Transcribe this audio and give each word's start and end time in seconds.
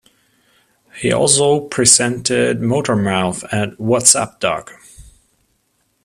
He 0.99 1.11
also 1.13 1.59
presented 1.59 2.57
"Motormouth" 2.59 3.47
and 3.51 3.75
"What's 3.77 4.15
Up 4.15 4.39
Doc? 4.39 4.71